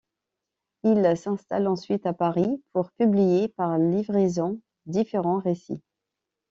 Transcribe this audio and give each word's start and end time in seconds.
Il 0.81 1.15
s'installe 1.15 1.67
ensuite 1.67 2.07
à 2.07 2.13
Paris 2.13 2.63
pour 2.73 2.91
publier 2.93 3.49
par 3.49 3.77
livraisons 3.77 4.59
différents 4.87 5.37
récits. 5.37 5.83